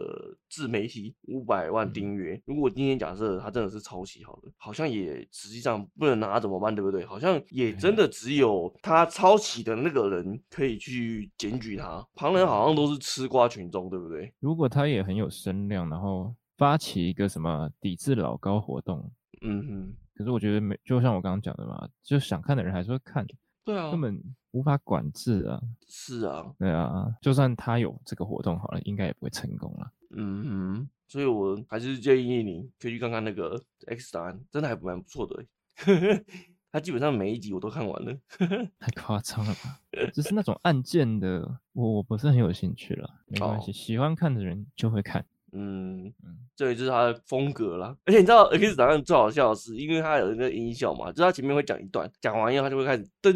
[0.49, 7.05] 自媒体，五百万订阅，如果今天假设他真的是抄袭，好了，好像也实际上不能拿他怎么办，对不对？
[7.05, 14.31] 好像也真的只有他抄袭的那个人可以去检举他，旁人好像都是吃瓜群众，对不对？
[14.39, 16.35] 如果他也很有声量，然后。
[16.57, 23.25] 发起一个什么抵制老高活动，嗯嗯，可是我觉得没，就像我刚刚讲的嘛，就想看的人还是会看，
[23.63, 35.43] 对啊，根本无法管制啊，是啊，对啊，就算他有这个活动好了，应该也不会成功了，嗯哼，所以我还是建议你可以去看看那个 X 档案，真的还蛮不错的，
[36.71, 38.17] 他基本上每一集我都看完了，
[38.79, 39.79] 太夸张了吧？
[40.13, 45.25] 只是那种案件的，我我不是很有兴趣了，没关系，喜欢看的人就会看。
[45.53, 47.95] 嗯嗯，这也就是他的风格啦。
[48.05, 53.34] 而且你知道 X 档案最好笑的是，因为他有一个音效嘛，就是他前面会讲一段，讲完以后他就会开始噔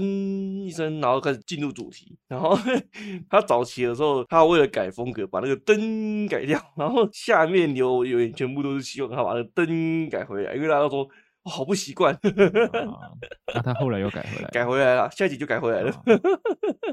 [0.65, 2.17] 一声，然后开始进入主题。
[2.27, 2.57] 然后
[3.29, 11.09] 他早期的时候，他为了改风格，把那个噔改掉，然后下面留留言全部都是希望他把那个噔改回来，因为大家都说。
[11.43, 12.17] 我好不习惯，
[13.53, 15.91] 那他后来又改回来，改回来了，下一集就改回来了。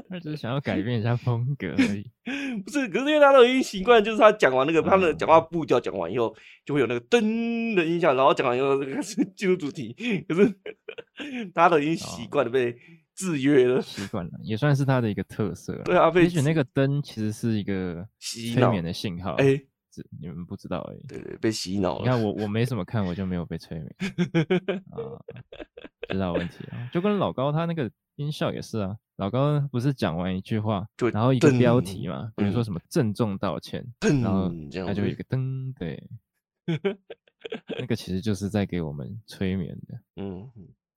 [0.09, 2.09] 他只是想要改变一下风格而已，
[2.63, 2.87] 不是？
[2.87, 6.33] 可是因为他都已经习惯，就是他讲完那个他的讲话步调，讲完以后
[6.65, 9.93] 就会有那个噔的音效，然后讲完以后开始进入主题。
[10.27, 10.47] 可是
[11.53, 12.73] 大家都已经习惯了被
[13.15, 15.73] 制约了，习惯了，也算是他的一个特色。
[15.83, 19.33] 对啊，也许那个灯其实是一个催眠的信号。
[19.33, 19.61] 哎。
[20.19, 21.07] 你们不知道而已。
[21.07, 22.01] 对对，被洗脑了。
[22.01, 23.95] 你看我，我没怎么看，我就没有被催眠
[24.91, 25.21] 啊，
[26.09, 26.89] 知道问题啊。
[26.91, 34.51] 就跟老高他那个音效也是啊，老高不是讲完一句话，然后一个标题嘛，比如说什么郑重道歉，然后
[34.85, 36.09] 他就有一个噔，对，
[37.79, 39.99] 那个其实就是在给我们催眠的。
[40.15, 40.49] 嗯，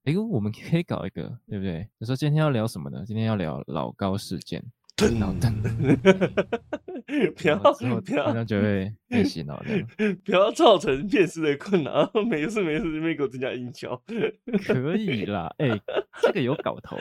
[0.05, 1.89] 哎，我们可以搞一个，对不对？
[1.99, 3.05] 你说今天要聊什么呢？
[3.07, 4.65] 今天要聊老高事件。
[5.09, 5.55] 脑灯，
[7.37, 7.57] 不要
[8.01, 9.85] 不要，那就会被洗脑的，
[10.25, 11.93] 不要造成辨识的困难。
[12.29, 14.01] 没事没事，这边给我增加音效，
[14.67, 15.53] 可以啦。
[15.59, 15.83] 哎、欸，
[16.23, 16.99] 这个有搞头，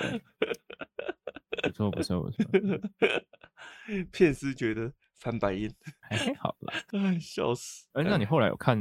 [1.63, 2.45] 不错不错不错。
[4.11, 7.85] 骗师觉得翻白眼， 还好啦， 哎，笑死！
[7.93, 8.77] 哎，那你后来有看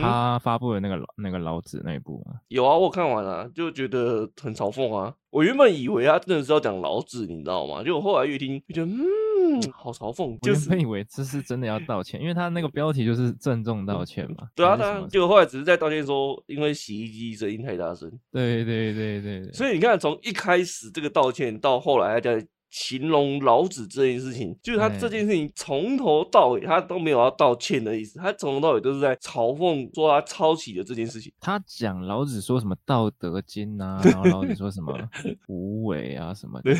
[0.00, 2.40] 他发布的那个老、嗯、那个老子那一部吗？
[2.48, 5.14] 有啊，我看完了，就觉得很嘲讽啊。
[5.30, 7.82] 我原本以为他真的是要讲老子，你知道吗？
[7.82, 10.38] 就我后来越听，就觉得嗯，好嘲讽。
[10.40, 14.48] 就是以为这是真的要道歉，因为他那个标题就是郑重道歉嘛。
[14.54, 18.10] 对啊，他就后来只是在道歉说，因为洗衣机声音太大声。
[18.32, 19.52] 对对对对对。
[19.52, 22.46] 所以你看，从一开始这个道歉到后来在。
[22.70, 31.32] 形容老子这件事情，就是他这件事情从头到尾他都没有要道歉的意思，他从头到尾都是在嘲讽说他抄袭的这件事情。
[31.40, 34.96] 他讲老子说什么《道德经》啊，然后老子说什么
[35.48, 36.74] 无为啊什么的，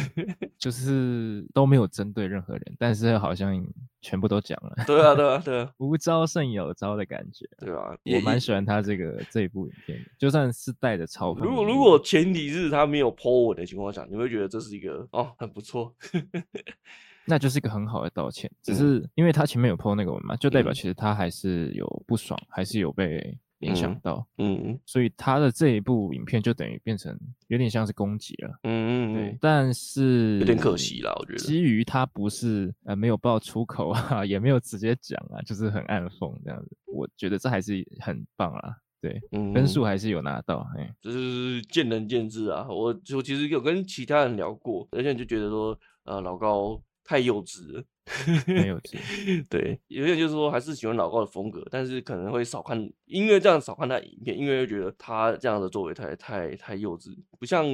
[0.59, 3.53] 就是都没有针对任何人，但是好像
[4.01, 4.85] 全部都讲了。
[4.87, 11.41] 对啊，对啊，对啊， 无招胜有招的感觉，对啊，我蛮喜欢他这个这一部影片，就算是带着嘲讽。
[11.45, 15.80] 如果如果前提是他没有 po 文的情况下，你会觉得这是一个哦很不错。
[17.27, 24.61] 那就是一个很好的道歉，只是因为他前面有 po 那个文嘛，就代表其实他还是有不爽，还是有被影响到，嗯。
[24.65, 27.17] 嗯，所以他的这一部影片就等于变成
[27.49, 31.39] 有点像是攻击了，嗯嗯对，但是有点可惜啦，我觉得。
[31.39, 38.75] 基于他不是呃没有爆出口啊， 也没有直接讲啊，就是很暗讽这样子，我觉得这还是很棒啊。
[39.01, 42.67] 对，嗯，分数还是有拿到，哎，就是见仁见智啊。
[42.69, 49.45] 我我其实有跟其他人聊过，而且就觉得说，呃，老高太幼稚了，很幼稚。
[49.49, 57.65] 对，有些人就是说还是喜欢老高的风格，但是可能会少看，因为这样少看他影片，因为会觉得他这样的作为太太太幼稚，不像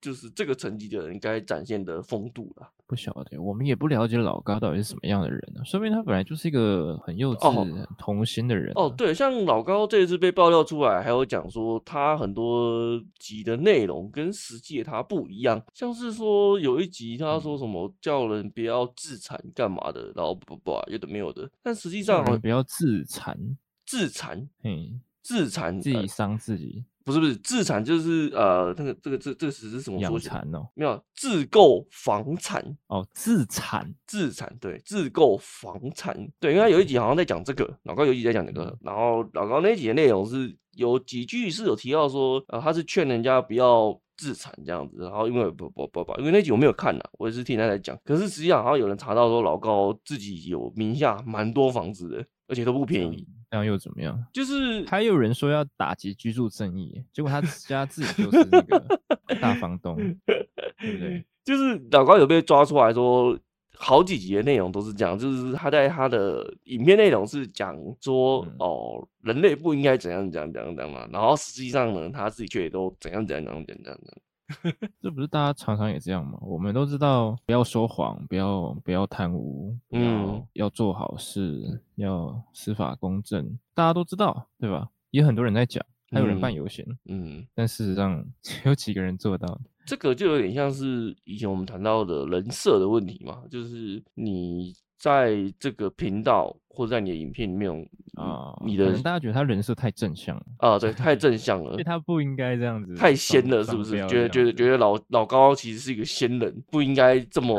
[0.00, 2.70] 就是这个层级的人该展现的风度了。
[2.86, 5.64] 不晓得，我们也不了解老高到底是什么样的人呢、啊？
[5.64, 8.82] 说明他本来就是一个很幼稚、哦、很童心的人、啊。
[8.82, 23.38] 哦，对，像老高这一次被爆料出来，还有讲说他很多集的内容跟实际的他不一样，像是说有一集他说什么叫人不要自残干嘛的，然后不不有的没有的，但实际上不要自残，
[23.86, 26.84] 自残，嗯，自残，自己伤自己。
[27.02, 30.10] 不是不是自产就是呃那个这个这这个词是什么说？
[30.10, 53.26] 养蚕哦，没有自购房产哦，自产自产对，自购房产对，因为他有一集好像在讲这个，老高有一集在讲这个，然后老高那一集的内容是有几句是有提到说，呃他是劝人家不要自残这样子，然后因为不不不不，因为那集我没有看呐，我也是听他在讲，可是实际上好像有人查到说老高自己有名下蛮多房子的，而且都不便宜。
[53.48, 54.22] 然后又怎么样？
[54.32, 59.00] 就是还有人说要打击居住正义，结果他家自己就是那个
[59.40, 61.24] 大房东， 对不对？
[61.42, 63.36] 就是老高有被抓出来说，
[63.82, 74.18] 好几集的内容都是这样，就是他在他的影片内容是讲说，嗯、哦，人类不应该怎样怎样怎样怎样嘛，然后实际上呢，他自己却也都怎样怎样怎样怎样怎样。
[75.00, 76.38] 这不是大家常常也这样吗？
[76.42, 84.88] 我们都知道不要说谎，不要不要贪污，嗯，要做好事，要司法公正，大家都知道，对吧？
[85.10, 89.60] 也很多人在讲，还有人办游行，嗯，但事实上只有几个人做到。
[89.86, 94.74] 这个就有点像是以前我们谈到的人设的问题嘛，就是你。
[95.00, 97.70] 在这个频道或者在你的影片里面
[98.16, 103.92] 啊，你的大家觉得他人设太正向了啊，对，太正向了，他不应该这样子，太仙了，是不是？
[104.06, 107.58] 觉得觉得觉得老老高其实是一个仙人，不应该这么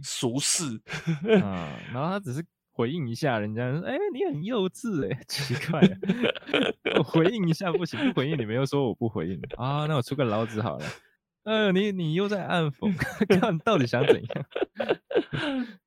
[0.00, 0.80] 俗世
[1.42, 1.76] 啊。
[1.92, 2.40] 然后他只是
[2.76, 5.80] 回应一下人家，哎，你很幼稚，哎， 奇怪，
[6.98, 10.84] 我回应一下不行，不回应你们又说我不回应啊，那我出个老子好了。
[11.44, 12.92] 呃，你你又在暗讽，
[13.40, 14.46] 看到底想怎样？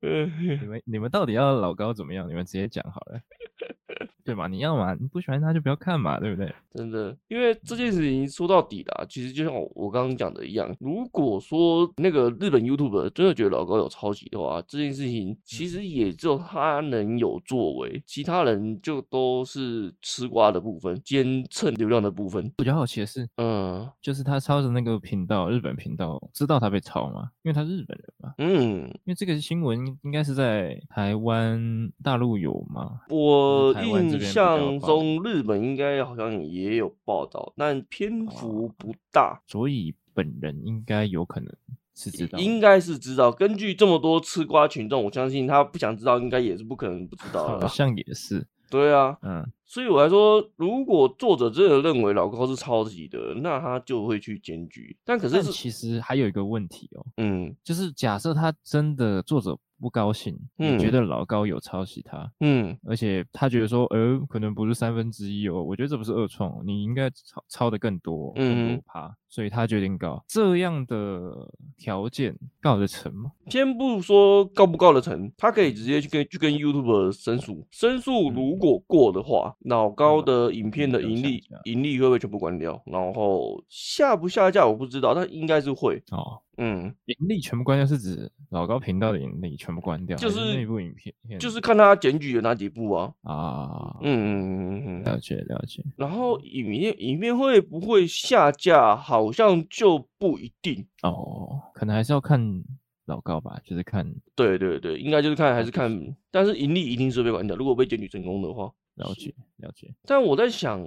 [0.60, 2.26] 你们你们到底要老高怎么样？
[2.28, 3.20] 你们直接讲好了。
[4.24, 4.46] 对吧？
[4.46, 6.52] 你要嘛，你不喜欢他就不要看嘛，对不对？
[6.74, 22.48] 真的，因为这件事情说到底啦，其实就像我刚刚讲的一样，如果说那个日本 YouTuber 真的觉得老高有抄袭的话，这件事情其实也只有他能有作为，其他人就都是吃瓜的部分，兼蹭流量的部分。
[22.58, 27.28] 比较好奇的是，嗯，就是他抄的那个频道，日本频道，知道他被抄吗？
[27.42, 28.34] 因为他是日本人嘛。
[28.38, 33.00] 嗯，因为这个新闻应该是在台湾大陆有吗？
[33.08, 33.49] 我
[33.82, 41.52] 印象中日本应该好像也有报道，但篇幅不大，所以本人应该有可能
[41.94, 43.30] 是知道，应该是知道。
[43.30, 47.66] 根据这么多吃瓜群众，我相信他不想知道，应该也是不可能不知道的。
[47.66, 54.96] 好像也是，对啊，嗯，所以我来说，如果作者真的认为老高是抄袭的，那他就会去检举。
[55.04, 59.58] 但可是，其实还有一个问题哦，嗯，就是假设他真的作者。
[59.80, 70.22] 不高兴，嗯，觉得老高有抄袭他，嗯，而且他觉得说，呃，可能不是三分之一哦，我觉得这不是二创，你应该抄抄的更多，更多趴，所以他决定告。
[70.28, 71.32] 这样的
[71.78, 73.32] 条件告得成吗？
[73.46, 82.80] 先不说告不告得成，他可以直接去跟去跟 YouTube 申诉，申诉如果过的话，嗯、老高的影片的盈利盈利会不会全部关掉？
[82.84, 86.38] 然后下不下架我不知道，但应该是会哦。
[86.56, 93.12] 嗯，盈利全部关掉是指老高频道的盈利全部关掉，就是那部影片，就是看他检举有哪几部啊？
[93.22, 95.82] 啊，嗯嗯嗯嗯，了解了解。
[95.96, 98.94] 然后影片影片会不会下架？
[98.96, 102.62] 好像就不一定哦，可能还是要看
[103.06, 104.12] 老高吧，就是看。
[104.34, 105.90] 对对对，应该就是看还是看，
[106.30, 107.56] 但是盈利一定是被关掉。
[107.56, 109.94] 如果被检举成功的话，了解了解。
[110.04, 110.84] 但我在想。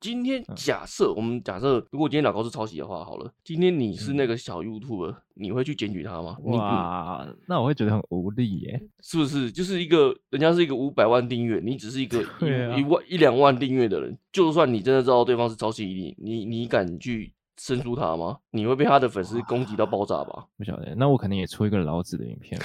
[0.00, 6.36] 今天假设、嗯、我们假设，如果今天老高是抄袭的话，好了，今天你是那个小 YouTuber，、嗯、你会去检举他吗？
[6.44, 9.50] 哇，那我会觉得很无力耶，是不是？
[9.50, 17.32] 就是一个人家是一个五百万订阅，你只是一个 一、啊、一万一两万订阅的人，就算你真的知道对方是抄袭你，你你敢去？
[17.58, 18.38] 申诉他吗？
[18.50, 20.46] 你会被他的粉丝攻击到爆炸吧？
[20.56, 22.60] 不晓得，那我肯定也出一个老子的影片。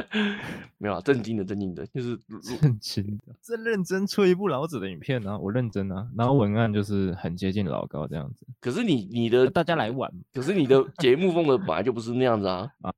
[0.78, 2.16] 没有啊，正经的，正经的，就是
[2.60, 5.38] 正经的，真认真出一部老子的影片啊！
[5.38, 8.46] 我认真啊，然后文案就是很接近老高这样子。
[8.60, 12.70] 可是你你的大家来玩，可是你的节目风格本来就不是那样子啊！
[12.82, 12.92] 啊，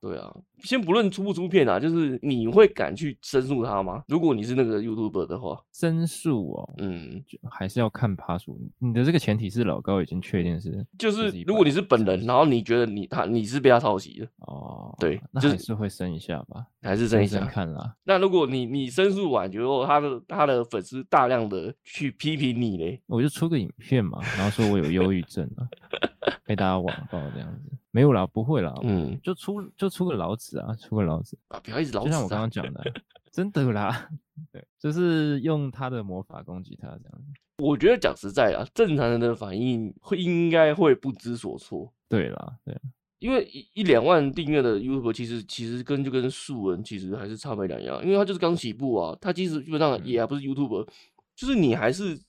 [0.00, 0.34] 对啊，
[0.64, 4.02] 先不论出不出片啊，就是你会敢去申诉他吗？
[4.08, 8.58] 如果你是那个 YouTuber 的话，申诉哦，嗯，还是要看趴数。
[8.78, 10.84] 你的这个前提是老高已经确定是。
[10.98, 17.94] 就是，如果你是本人，然后你觉得你他你是被他抄袭的哦，对，那还是会申一下吧，还是申一下看啦。
[18.04, 25.68] 那如果你你申诉完，之后他的他的粉丝大量的去批评你嘞，我就出个影片嘛，然后说我有忧郁症啊，
[26.44, 32.82] 被大家网暴这样子，没有啦，不会啦，嗯，就出就出个老子啊，出个老子啊，不要一直老子，就像我刚刚讲的，
[33.30, 34.08] 真的啦，
[34.52, 37.32] 对，就是用他的魔法攻击他这样子。
[37.58, 41.92] 我觉得讲实在啊，正常人的反应会应该会不知所措。
[42.08, 42.76] 对啦，对，
[43.20, 50.88] 因为一一两万订阅的 YouTube 其实其实跟就跟素人其实还是差没两样，因为他就是刚起步啊，他其实基本上也还不是 YouTuber，
[51.36, 52.20] 就是你还是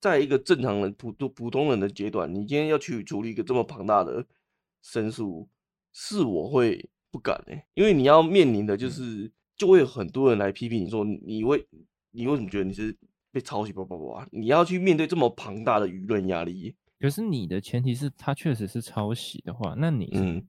[0.00, 4.26] 在一个正常人普通普通人的阶段，你今天要去处理一个这么庞大的
[4.82, 5.48] 申诉，
[5.92, 11.66] 是我会不敢哎、欸，因为你要面临的就是就会有很多人来批评你说你为
[12.10, 12.96] 你为什么觉得你是。
[13.30, 16.74] 被抄袭，不不不，你要去面对这么庞大的舆论压力。
[16.98, 20.48] 可是你的前提是他确实是抄袭的话，那你嗯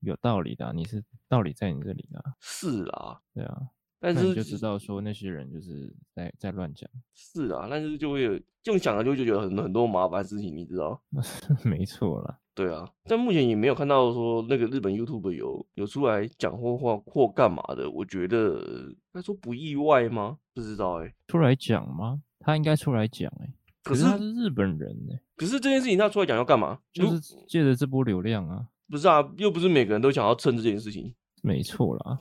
[0.00, 2.34] 有道理的、啊，嗯、你是道理在你这里的、啊。
[2.40, 3.68] 是啊，对啊，
[4.00, 6.88] 但是你就知道说那些人就是在在乱讲。
[7.14, 11.00] 是啊，但是就会有这种想了就就觉得很很多麻烦事情，你知道？
[11.64, 12.38] 没错啦。
[12.54, 20.38] 对啊，但目前也没有看到说那个日本 YouTube 有有出来讲或或或干嘛的，我觉得他说不意外吗？
[20.54, 22.20] 不知道哎、欸，出来讲吗？
[22.40, 26.78] 他应该出来讲哎、欸，可是他是日本人哎、欸，可是这件事情他出来讲要干嘛？
[26.92, 32.18] 就是借着这波流量啊，不是啊，又不是每个人都想要蹭这件事情，没错啦。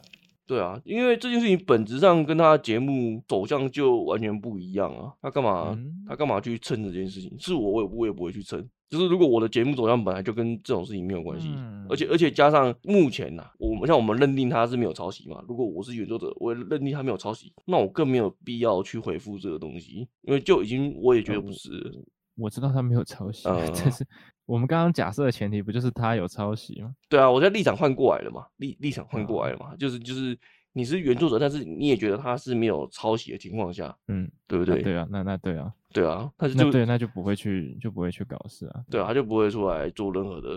[0.47, 5.13] 对啊，因为这件事情本质上跟他节目走向就完全不一样啊。
[5.21, 5.75] 他干嘛？
[5.77, 7.31] 嗯、他干嘛去蹭这件事情？
[7.37, 8.65] 是我，我也我也不会去蹭。
[8.89, 15.43] 就是如果我的节目走向本来就跟这种事情没有关系，嗯、而且而且加上目前呐、啊，我们像我们认定他是没有抄袭嘛。
[15.49, 21.69] 如果我是原作者，我也认定他没有抄袭，那我更没有必要去回复这个东西，因为就已经我也觉得不是。
[21.93, 22.05] 嗯、
[22.37, 24.07] 我知道他没有抄袭，嗯、但是。
[24.47, 26.95] 我们刚刚假设的前提不就是他有抄袭吗？
[27.09, 30.35] 对啊，我在立场换过来了嘛，立立场换过来了嘛，就是就是
[30.73, 34.81] 你是原作者，但是你也觉得他是没有抄袭的情况下，嗯，对不对？
[34.81, 40.49] 对啊，那那对啊，对啊，他就那对那就不会去就不会去搞事啊，对啊，他就不会出来做任何的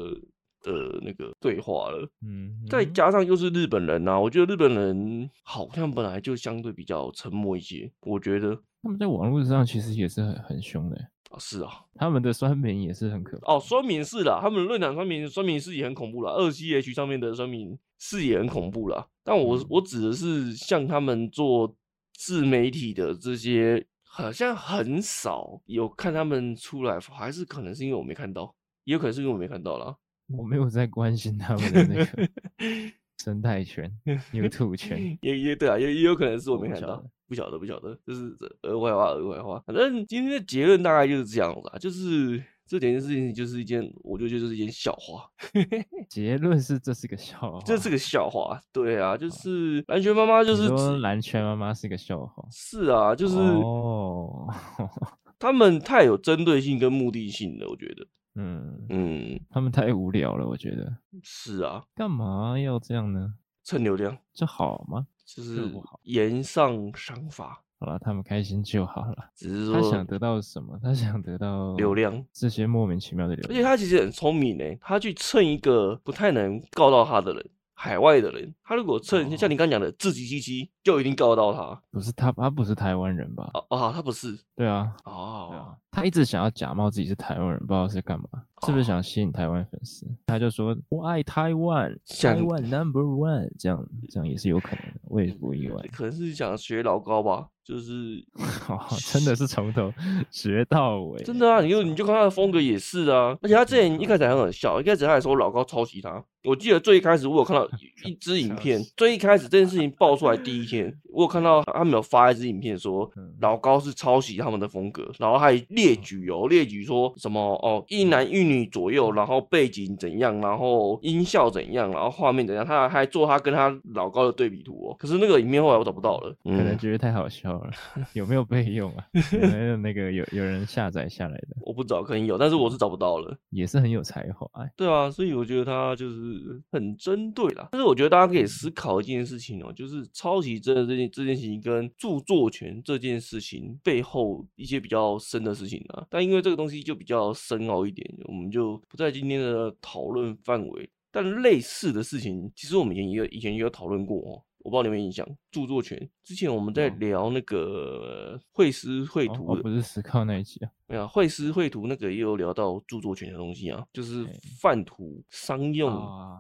[0.63, 10.97] 的那个对话了，嗯，再加上又是日本人啊，我觉得日本人好像本来就相对比较沉默一些，我觉得他们在网络上其实也是很很凶的。
[11.31, 13.55] 啊，是啊，他们的酸民也是很可怕。
[13.55, 16.33] 哦，酸民是啦，他们论坛酸民酸民是也很恐怖啦。
[16.33, 19.07] 二 C H 上面的酸民是也很恐怖啦。
[19.23, 21.75] 但我、嗯、我指的是像他们做
[22.13, 28.53] 自媒体的这些，好像很少有看他们出来，还是可能是因为我没看到，
[28.85, 29.97] 也有可能是因为我没看到啦。
[30.37, 32.29] 我没有在关心他们的那个
[33.23, 33.93] 生态圈、
[34.33, 37.05] YouTube 圈，也也对啊，也也有可能是我没看到。
[37.29, 39.63] 不晓得，不晓得，就是额外话，额外话。
[39.65, 45.31] 反正今天的结论大概就是这样子啊，就是这件事情就是一件，我觉得就是一件笑话。
[46.11, 48.61] 结论是这是个笑话，这是个笑话。
[48.73, 52.45] 对啊，就是蓝圈妈妈就是说蓝圈妈妈是个笑话。
[52.51, 54.53] 是啊，就是哦，
[55.41, 58.07] 他们太有针对性跟目的性了，我觉得。
[58.35, 60.95] 嗯嗯，他们太无聊了，我觉得。
[61.23, 63.35] 是啊，干嘛要这样呢？
[63.65, 65.07] 蹭流量，这好吗？
[65.25, 65.69] 就是
[66.03, 67.63] 言上赏罚。
[67.79, 69.31] 好了，他们开心就好了。
[69.35, 70.79] 只是说他想得到什么？
[70.83, 73.51] 他想得到流量，这些莫名其妙的流量。
[73.51, 77.51] 而且他其实很聪明呢，他去蹭一个不太能告到他的人。
[77.83, 81.81] 海外的人，他如果趁、哦、像你刚刚讲的自欺欺欺，就一定告得到他。
[81.91, 83.49] 不是他，他不是台湾人吧？
[83.55, 84.39] 哦哦，他不是。
[84.55, 84.95] 对啊。
[85.07, 85.49] 哦。
[85.51, 85.75] 对啊。
[85.91, 88.27] 他一直想要假冒自己是台湾人，不知道是干嘛，
[88.67, 90.07] 是不是想吸引台湾粉丝？
[90.27, 95.83] 他就说我爱台湾，台湾 number one，这样这样也是有可能的，我也不意外。
[95.91, 97.49] 可能是想学老高吧。
[97.63, 98.25] 就是，
[99.13, 99.93] 真的是从头
[100.31, 101.23] 学到尾。
[101.23, 103.37] 真的啊，你就你就看他的风格也是啊。
[103.43, 106.23] 而且他之前一开始还很好笑，一开始他还说老高抄袭他。
[106.45, 107.69] 我记得最一开始我有看到
[108.05, 113.11] 一支影片，最一开始这件事情爆出来第一天，我有看到他们有发一支影片说
[113.41, 124.97] 老高是抄袭他们的风格，然后还列举哦，列举说什么哦一男一女左右，然后背景怎样，然后音效怎样，然后画面怎样，他还做他跟他老高的对比图哦。
[124.99, 127.71] 可是那个影片后来我找不到了，可能觉得太好笑了。
[128.15, 129.05] 有没有备用啊？
[129.33, 131.49] 有没有那个有有人下载下来的？
[131.61, 133.37] 我不知道，可能有，但是我是找不到了。
[133.51, 134.73] 也是很有才华，哎。
[134.77, 136.30] 对啊，所以我觉得他就是
[136.71, 137.69] 很针对啦。
[137.73, 146.07] 但是我觉得大家可以思考一件事情哦、就是抄袭真的这件这件事情跟著作权这件事情背后一些比较深的事情啊。
[146.11, 150.89] 但因为这个东西就比较深奥一点，我们就不在今天的讨论范围。
[151.13, 156.09] 但类似的事情，其实我们以前也有以前也有讨论过哦、我不知道你有没有印象，著作权。
[156.23, 164.27] 之前我们在聊那个绘师绘图的，哦哦，不是思考那一集啊，没有绘师绘图那个也有聊到著作权的东西啊，就是
[164.61, 166.39] 泛图商用，啊，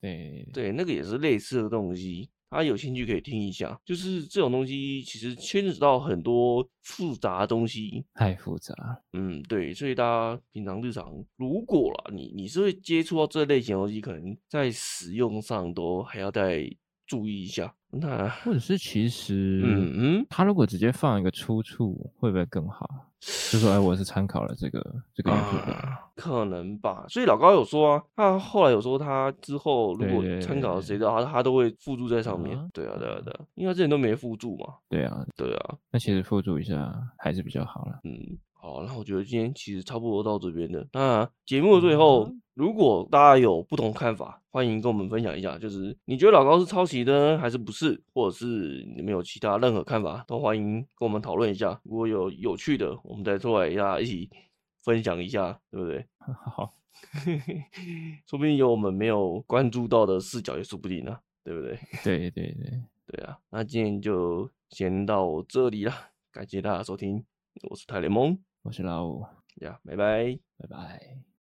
[0.00, 0.46] 对。
[0.52, 3.80] 对，那个也是类似的东西，大家有兴趣可以听一下。
[3.84, 8.74] 就是这种东西其实牵扯到很多复杂的东西，太复杂，
[9.14, 16.70] 嗯，对，所以大家平常日常如果啦，你你是会接触到这类型的东西，可能在使用上都还要再。
[17.06, 22.88] 注意一下，那或者是其实，嗯嗯，他如果直接放一个出处，会不会更好？
[23.50, 27.06] 就说，哎，我是参考了这个这个、啊，可能吧。
[27.08, 32.54] 所以老高有说啊，他后来有说，他之后如果参考了谁的，他他都会附注在上面。
[32.72, 34.74] 对啊，对啊，对啊，因为他之前都没附注嘛。
[34.88, 38.00] 对啊，对啊，那其实附注一下还是比较好了。
[38.04, 38.38] 嗯。
[38.64, 40.88] 好，那我觉得今天其实差不多到这边的。
[40.94, 45.58] 那节目的最后，如果大家有不同看法，欢迎跟我们分享一下。
[45.58, 48.02] 就是你觉得老高是抄袭的，还是不是？
[48.14, 51.78] 或者是你们有其他任何看法，都欢迎跟我们讨论一下。
[51.84, 54.30] 如果有有趣的，我们再出来大家一起
[54.82, 56.06] 分享一下，对不对？
[56.56, 56.72] 好，
[58.26, 61.78] 说不定有我们没有关注到的视角也说不定呢，对不对？
[62.02, 63.36] 对对对对啊！
[63.50, 65.92] 那今天就先到这里了，
[66.32, 67.22] 感谢大家收听，
[67.68, 68.38] 我是泰联盟。
[68.64, 71.24] 我是老五，呀，拜拜，拜拜。